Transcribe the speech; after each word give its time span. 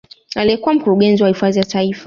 Aliyekuwa 0.35 0.73
mkurugenzi 0.73 1.23
wa 1.23 1.29
hifadhi 1.29 1.53
za 1.53 1.63
taifa 1.65 1.99